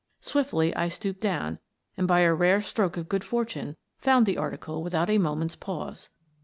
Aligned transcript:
Swiftly 0.19 0.75
I 0.75 0.89
stooped 0.89 1.21
down 1.21 1.59
and, 1.95 2.07
by 2.07 2.21
a 2.21 2.33
rare 2.33 2.63
stroke 2.63 2.97
of 2.97 3.07
good 3.07 3.23
fortune, 3.23 3.75
found 3.99 4.25
the 4.25 4.35
article 4.39 4.81
without 4.81 5.11
a 5.11 5.19
moment's 5.19 5.55
pause. 5.55 6.09